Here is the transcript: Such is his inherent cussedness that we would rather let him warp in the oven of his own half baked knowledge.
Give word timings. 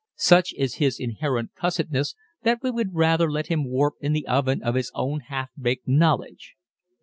Such 0.15 0.55
is 0.57 0.73
his 0.81 0.99
inherent 0.99 1.51
cussedness 1.53 2.15
that 2.41 2.63
we 2.63 2.71
would 2.71 2.95
rather 2.95 3.29
let 3.31 3.45
him 3.49 3.69
warp 3.69 3.93
in 4.01 4.13
the 4.13 4.25
oven 4.27 4.63
of 4.63 4.73
his 4.73 4.91
own 4.95 5.19
half 5.19 5.51
baked 5.55 5.87
knowledge. 5.87 6.55